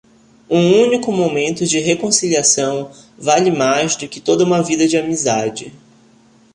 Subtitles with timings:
[0.49, 5.71] Um único momento de reconciliação vale mais do que toda uma vida de amizade.